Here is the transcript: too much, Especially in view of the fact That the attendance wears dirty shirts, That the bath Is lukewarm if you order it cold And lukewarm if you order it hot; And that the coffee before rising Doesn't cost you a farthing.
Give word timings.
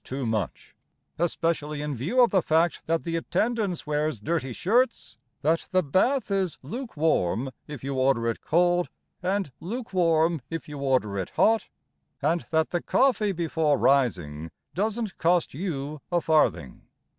too 0.03 0.25
much, 0.25 0.75
Especially 1.19 1.79
in 1.79 1.93
view 1.93 2.21
of 2.23 2.31
the 2.31 2.41
fact 2.41 2.81
That 2.87 3.03
the 3.03 3.15
attendance 3.15 3.85
wears 3.85 4.19
dirty 4.19 4.51
shirts, 4.51 5.15
That 5.43 5.67
the 5.69 5.83
bath 5.83 6.31
Is 6.31 6.57
lukewarm 6.63 7.51
if 7.67 7.83
you 7.83 7.93
order 7.99 8.27
it 8.27 8.41
cold 8.41 8.89
And 9.21 9.51
lukewarm 9.59 10.41
if 10.49 10.67
you 10.67 10.79
order 10.79 11.19
it 11.19 11.29
hot; 11.35 11.67
And 12.19 12.41
that 12.49 12.71
the 12.71 12.81
coffee 12.81 13.31
before 13.31 13.77
rising 13.77 14.49
Doesn't 14.73 15.19
cost 15.19 15.53
you 15.53 16.01
a 16.11 16.19
farthing. 16.19 16.81